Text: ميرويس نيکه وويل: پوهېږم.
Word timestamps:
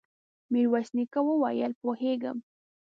ميرويس 0.51 0.89
نيکه 0.95 1.21
وويل: 1.27 1.71
پوهېږم. 1.81 2.37